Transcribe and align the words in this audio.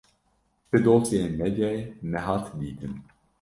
Ti 0.69 0.77
dosyeyên 0.85 1.33
medyayê 1.41 1.83
nehat 2.11 2.45
dîtin. 2.59 2.93